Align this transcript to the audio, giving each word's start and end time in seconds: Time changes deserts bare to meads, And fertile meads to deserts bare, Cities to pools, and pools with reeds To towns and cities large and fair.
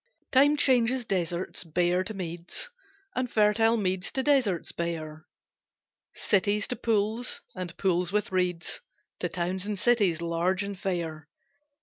Time 0.31 0.57
changes 0.57 1.05
deserts 1.05 1.63
bare 1.63 2.03
to 2.03 2.15
meads, 2.15 2.71
And 3.13 3.29
fertile 3.31 3.77
meads 3.77 4.11
to 4.13 4.23
deserts 4.23 4.71
bare, 4.71 5.27
Cities 6.15 6.67
to 6.69 6.75
pools, 6.75 7.43
and 7.55 7.77
pools 7.77 8.11
with 8.11 8.31
reeds 8.31 8.81
To 9.19 9.29
towns 9.29 9.67
and 9.67 9.77
cities 9.77 10.19
large 10.19 10.63
and 10.63 10.75
fair. 10.75 11.27